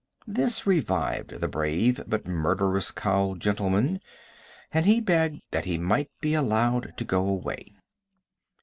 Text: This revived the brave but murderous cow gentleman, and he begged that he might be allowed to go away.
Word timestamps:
This 0.25 0.65
revived 0.65 1.29
the 1.41 1.47
brave 1.47 2.03
but 2.07 2.25
murderous 2.25 2.89
cow 2.89 3.35
gentleman, 3.37 4.01
and 4.73 4.87
he 4.87 4.99
begged 4.99 5.43
that 5.51 5.65
he 5.65 5.77
might 5.77 6.09
be 6.21 6.33
allowed 6.33 6.97
to 6.97 7.03
go 7.05 7.27
away. 7.27 7.75